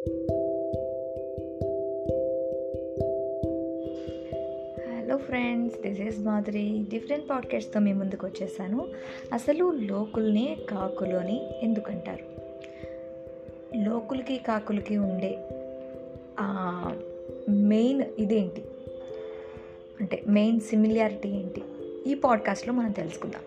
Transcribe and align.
Hello 0.00 0.16
friends 5.16 5.80
this 5.80 6.00
is 6.00 6.20
Madhuri 6.20 6.84
different 6.90 7.30
పాడ్కాస్ట్తో 7.30 7.80
మీ 7.80 7.92
ముందుకు 7.92 8.26
వచ్చేసాను. 8.26 8.88
అసలు 9.32 9.70
లోకుల్ని 9.70 10.56
కాకులని 10.68 11.40
ఎందుకంటారు? 11.62 12.24
లోకులకి 13.76 14.36
కాకులకి 14.38 14.96
ఉండే 14.96 15.38
మెయిన్ 17.50 18.02
ఇదేంటి? 18.18 18.62
అంటే 20.00 20.22
మెయిన్ 20.26 20.60
సిమిలారిటీ 20.60 21.28
ఏంటి? 21.28 21.62
ఈ 22.06 22.14
పాడ్కాస్ట్లో 22.14 22.74
మనం 22.74 22.92
తెలుసుకుందాం. 22.92 23.42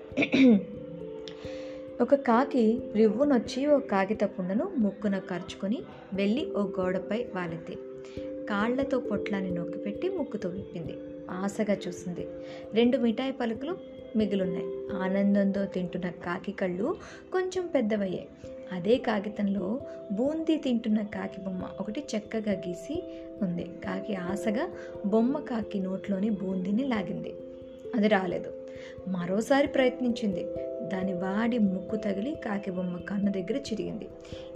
ఒక 2.03 2.15
కాకి 2.15 2.81
రివ్వునొచ్చి 2.95 3.67
ఓ 3.67 3.79
కాగితపుండను 3.79 4.71
ముక్కున 4.77 5.17
కరుచుకొని 5.17 5.81
వెళ్ళి 6.13 6.51
ఓ 6.51 6.61
గోడపై 6.61 7.25
వాలింది. 7.35 7.75
కాళ్ళతో 8.45 8.99
పొట్లాన్ని 8.99 9.51
నొక్కిపెట్టి 9.51 10.09
ముక్కుతో 10.09 10.49
విప్పింది. 10.49 10.93
ఆశగా 11.29 11.77
చూసింది. 11.87 12.27
రెండు 12.73 12.97
మిఠాయి 12.97 13.31
పలుకులు 13.31 13.77
మిగిలున్నాయి. 14.15 14.65
ఆనందంతో 15.03 15.65
తింటున్న 15.65 16.09
కాకి 16.09 16.51
కళ్ళు 16.51 16.95
కొంచెం 17.31 17.67
పెద్దవయ్యాయి. 17.75 18.27
అదే 18.71 18.97
కాగితంలో 18.97 19.79
బూందీ 20.11 20.57
తింటున్న 20.57 21.01
కాకి 21.01 21.41
బొమ్మ 21.41 21.69
ఒకటి 21.79 22.03
చక్కగా 22.17 22.51
గీసి 22.51 23.03
ఉంది. 23.41 23.63
కాకి 23.63 24.15
ఆశగా 24.15 24.67
బొమ్మ 25.05 25.39
కాకి 25.39 25.79
నోట్లోని 25.79 26.29
బూందీని 26.29 26.87
లాగింది. 26.87 27.33
అది 27.95 28.07
రాలేదు. 28.07 28.53
మరోసారి 29.07 29.67
ప్రయత్నించింది. 29.67 30.45
దాని 30.91 31.13
వాడి 31.13 31.57
ముక్కు 31.57 31.95
తగిలి 31.95 32.35
కాకి 32.45 32.71
బొమ్మ 32.71 32.97
కన్ను 32.97 33.31
దగ్గర 33.31 33.57
చిరిగింది. 33.57 34.07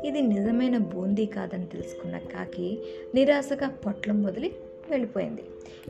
ఇది 0.06 0.22
నిజమైన 0.22 0.78
బూందీ 0.78 1.26
కాదని 1.26 1.66
తెలుసుకున్న 1.66 2.18
కాకి 2.18 2.80
నిరాశగా 3.16 3.70
పొట్లం 3.70 4.24
వదిలి 4.24 4.52
వెళ్ళిపోయింది. 4.90 5.44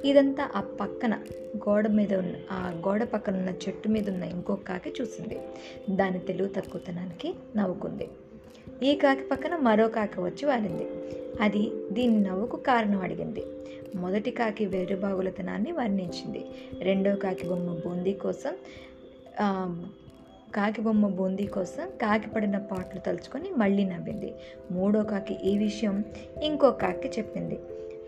ఇదంతా 0.06 0.50
ఆ 0.56 0.62
పక్కన 0.82 1.20
గోడ 1.58 1.88
మీద 1.88 2.14
ఉన్న 2.14 2.36
ఆ 2.52 2.82
గోడ 2.88 3.04
పక్కన 3.04 3.36
ఉన్న 3.36 3.50
చెట్టు 3.50 3.90
మీద 3.90 4.10
ఉన్న 4.10 4.24
ఇంకో 4.24 4.56
కాకి 4.56 4.94
చూసింది. 5.02 5.40
దాని 5.90 6.20
తెలుగు 6.20 6.48
తక్కువతనానికి 6.48 7.34
నవ్వుకుంది. 7.56 8.08
ఈ 8.84 8.96
కాకి 8.96 9.22
పక్కన 9.22 9.56
మరో 9.56 9.88
కాకి 9.88 10.20
వచ్చి 10.20 10.46
వారింది 10.46 10.88
అది 11.42 11.72
దీని 11.92 12.20
నవ్వుకు 12.24 12.58
కారణం 12.58 13.02
అడిగింది. 13.02 13.44
మొదటి 13.96 14.32
కాకి 14.32 14.66
వేరుబాగులతనాన్ని 14.66 15.72
వర్ణించింది. 15.72 16.46
రెండో 16.80 17.16
కాకి 17.16 17.48
బొమ్మ 17.48 17.74
బూందీ 17.74 18.14
కోసం 18.14 18.54
కాకి 20.58 20.82
బొమ్మ 20.82 21.08
బూందీ 21.08 21.46
కోసం 21.46 21.90
కాకి 21.90 22.30
పడిన 22.30 22.58
పాటలు 22.58 23.00
తలుచుకొని 23.00 23.50
మళ్ళీ 23.58 23.84
నవ్వింది. 23.84 24.34
మూడో 24.72 25.04
కాకి 25.04 25.34
ఈ 25.34 25.58
విషయం 25.58 26.04
ఇంకో 26.44 26.72
కాకి 26.72 27.08
చెప్పింది. 27.08 27.60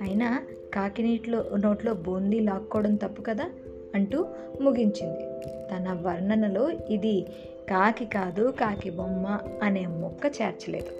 అయినా 0.01 0.41
కాకి 0.73 1.03
నీటిలో 1.03 1.45
నోట్లో 1.57 1.93
బూందీ 1.93 2.39
లాక్కోవడం 2.39 2.95
తప్పు 2.95 3.21
కదా? 3.21 3.49
అంటూ 3.95 4.27
ముగించింది. 4.61 5.19
తన 5.71 5.97
వర్ణనలో 6.01 6.69
ఇది 6.69 7.21
కాకి 7.69 8.05
కాదు 8.05 8.53
కాకి 8.59 8.89
బొమ్మ 8.89 9.39
అనే 9.63 9.85
మొక్క 9.85 10.25
చేర్చలేదు. 10.25 10.91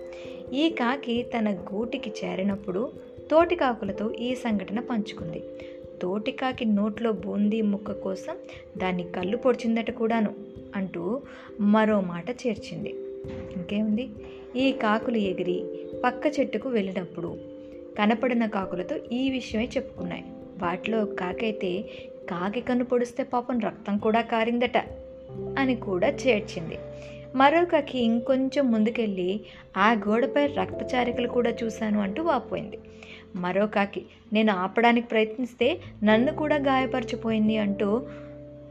ఈ 0.55 0.70
కాకి 0.70 1.23
తన 1.23 1.53
గూటికి 1.53 2.14
చేరినప్పుడు 2.25 2.92
తోటి 3.31 3.55
కాకులతో 3.55 4.11
ఈ 4.11 4.36
సంఘటన 4.36 4.80
పంచుకుంది. 4.80 5.44
తోటికాకి 6.02 6.66
నోట్లో 6.66 7.11
బూందీ 7.11 7.61
ముక్క 7.61 7.92
కోసం 7.92 8.36
దాన్ని 8.78 9.03
కళ్ళు 9.03 9.38
పొడిచిందట 9.38 9.92
కూడాను 9.92 10.36
అంటూ 10.75 11.22
మరో 11.59 12.02
మాట 12.02 12.30
చేర్చింది. 12.30 12.95
ఇంకేముంది? 13.55 14.09
ఈ 14.55 14.72
కాకులు 14.72 15.17
ఎగిరి 15.17 15.64
పక్క 16.03 16.39
చెట్టుకు 16.39 16.70
వెళ్ళినప్పుడు 16.70 17.38
కనపడిన 18.00 18.45
కాకులతో 18.45 18.95
ఈ 19.11 19.30
విషయమే 19.30 19.70
చెప్పుకున్నాయి. 19.77 20.23
వాటిలో 20.59 21.05
కాకైతే 21.05 21.81
కాకి 22.30 22.61
కన్ను 22.61 22.86
పొడిస్తే 22.86 23.23
పాపం 23.23 23.59
రక్తం 23.59 23.97
కూడా 23.97 24.22
కారిందట 24.22 24.77
అని 25.58 25.76
కూడా 25.76 26.08
చేర్చింది. 26.08 26.77
మరో 27.36 27.65
కాకి 27.65 27.99
ఇంకొంచెం 27.99 28.71
ముందుకెళ్ళి 28.71 29.42
ఆ 29.77 29.92
గోడపై 30.08 30.45
రక్తచారికలు 30.45 31.27
కూడా 31.27 31.49
చూశాను 31.64 31.99
అంటూ 32.02 32.23
వాపోయింది. 32.23 32.80
మరో 33.36 33.67
కాకి. 33.67 34.06
నేను 34.34 34.54
ఆపడానికి 34.54 35.08
ప్రయత్నిస్తే 35.08 35.82
నన్ను 36.04 36.34
కూడా 36.34 36.56
గాయపరచిపోయింది 36.56 37.58
అంటూ 37.58 38.08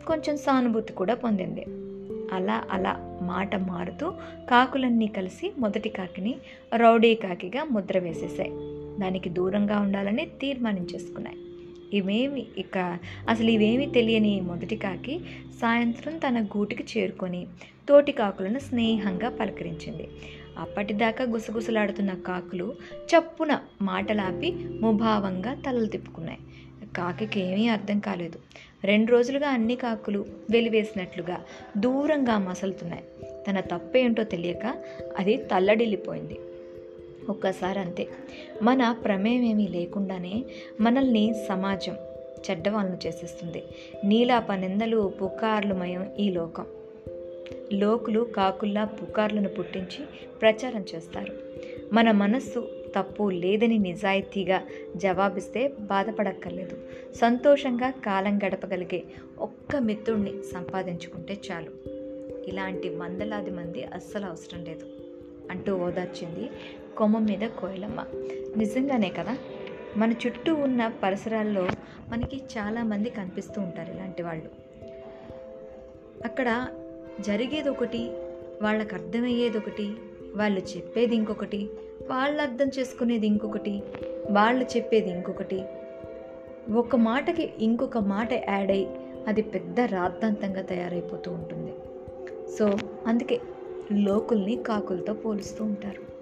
కొంచెం 0.07 0.37
సానుభూతి 0.37 0.93
కూడా 0.93 1.15
పొందింది. 1.15 1.65
అలా 2.35 2.65
అలా 2.71 3.19
మాట 3.23 3.57
మారుతూ 3.57 4.11
కాకులన్నీ 4.51 5.07
కలిసి 5.07 5.53
మొదటి 5.59 5.89
కాకిని 5.89 6.37
రౌడీ 6.77 7.15
కాకిగా 7.15 7.65
ముద్ర 7.65 7.99
వేసేసాయి 7.99 8.53
దానికి 9.01 9.29
దూరంగా 9.29 9.79
ఉండాలని 9.79 10.27
తీర్మానించేసుకున్నాయి. 10.41 11.37
ఇవేమి 11.93 12.47
ఇక 12.59 12.99
అసలు 13.29 13.51
ఇవేమి 13.51 13.87
తెలియని 13.87 14.41
మొదటి 14.41 14.77
కాకి 14.77 15.21
సాయంత్రం 15.61 16.19
తన 16.19 16.43
గూటికి 16.43 16.99
చేరుకొని 16.99 17.47
తోటి 17.89 18.13
కాకులను 18.13 18.59
స్నేహంగా 18.59 19.29
పలకరించింది. 19.29 20.09
అప్పటిదాకా 20.59 21.25
గుసగుసలాడుతున్న 21.25 22.15
కాకులు 22.15 22.77
చప్పున 23.01 23.61
మాటలాపి 23.83 24.53
ముభావంగా 24.81 25.55
తలలు 25.55 25.87
తిప్పుకున్నాయి. 25.87 26.39
కాకికి 26.97 27.41
ఏమీ 27.41 27.69
అర్థం 27.69 27.99
కాలేదు. 27.99 28.39
రెండు 28.85 29.13
రోజులుగా 29.13 29.49
అన్ని 29.49 29.77
కాకులు 29.77 30.27
వెలివేసినట్లుగా 30.51 31.41
దూరంగా 31.77 32.39
మసలుతున్నాయి. 32.39 33.05
తన 33.51 33.61
తప్పేంటో 33.61 34.25
తెలియక 34.25 34.75
అది 35.19 35.37
తల్లడిల్లిపోయింది. 35.37 36.39
ఒక్కసారి 37.29 37.79
అంతే 37.79 38.09
మన 38.63 38.93
ప్రమేయమేమీ 39.05 39.69
లేకుండానే 39.69 40.45
మనల్ని 40.81 41.35
సమాజం 41.49 41.97
చెడ్డవాళ్ళను 42.51 42.99
చేసేస్తుంది. 43.07 43.63
నీలాప 44.05 44.53
నిందలు 44.53 45.13
పుకార్లుమయం 45.23 46.11
ఈ 46.19 46.31
లోకం. 46.31 46.67
లోకులు 47.73 48.21
కాకుల్లా 48.21 48.85
పుకార్లను 48.85 49.49
పుట్టించి 49.49 50.05
ప్రచారం 50.41 50.85
చేస్తారు. 50.95 51.33
మన 51.93 52.11
మనస్సు 52.11 52.69
తప్పు 52.97 53.31
లేదని 53.31 53.79
నిజాయితీగా 53.79 54.63
జవాబిస్తే 54.97 55.69
బాధపడక్కర్లేదు. 55.81 56.77
సంతోషంగా 57.15 57.91
కాలం 57.91 58.39
గడపగలిగే 58.39 59.03
ఒక్క 59.39 59.77
మిత్రుణ్ణి 59.77 60.33
సంపాదించుకుంటే 60.53 61.39
చాలు. 61.53 61.89
ఇలాంటి 62.49 62.89
వందలాది 62.89 63.51
మంది 63.51 63.85
అస్సలు 63.85 64.25
అవసరం 64.25 64.65
లేదు. 64.65 65.08
అంటూ 65.51 65.77
ఓదార్చింది 65.77 66.51
కొమ్మ 66.97 67.19
మీద 67.19 67.49
కోయిలమ్మ. 67.49 68.05
నిజంగానే 68.57 69.09
కదా? 69.09 69.39
మన 69.97 70.13
చుట్టూ 70.13 70.55
ఉన్న 70.55 70.93
పరిసరాల్లో 71.03 71.69
మనకి 72.09 72.37
చాలామంది 72.59 73.11
కనిపిస్తూ 73.11 73.61
ఉంటారు 73.61 73.93
ఇలాంటి 73.93 74.23
వాళ్ళు. 74.23 74.49
అక్కడ 76.25 76.67
జరిగేది 77.21 77.69
ఒకటి 77.69 78.11
వాళ్ళకి 78.63 78.95
అర్థమయ్యేది 78.95 79.59
ఒకటి 79.59 79.95
వాళ్ళు 80.35 80.61
చెప్పేది 80.61 81.17
ఇంకొకటి 81.17 81.71
వాళ్ళు 82.09 82.43
అర్థం 82.43 82.71
చేసుకునేది 82.79 83.27
ఇంకొకటి 83.27 83.83
వాళ్ళు 84.31 84.65
చెప్పేది 84.65 85.11
ఇంకొకటి. 85.11 85.63
ఒక 86.73 86.97
మాటకి 86.97 87.53
ఇంకొక 87.59 87.99
మాట 87.99 88.33
యాడ్ 88.33 88.71
అయ్యి 88.71 88.89
అది 89.29 89.43
పెద్ద 89.43 89.81
రాద్ధాంతంగా 89.81 90.63
తయారైపోతూ 90.63 91.31
ఉంటుంది. 91.31 91.75
సో 92.59 92.77
అందుకే 93.07 93.41
లోకుల్ని 93.93 94.57
కాకులతో 94.57 95.13
పోలుస్తూ 95.13 95.65
ఉంటారు. 95.65 96.19